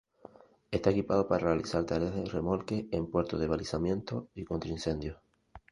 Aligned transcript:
Está 0.75 0.87
equipado 0.89 1.27
para 1.29 1.45
realizar 1.47 1.83
tareas 1.91 2.15
de 2.15 2.25
remolque 2.35 2.77
en 2.97 3.03
puerto, 3.11 3.33
de 3.37 3.45
balizamiento, 3.51 4.15
y 4.39 4.41
contra 4.49 4.71
incendios. 4.77 5.17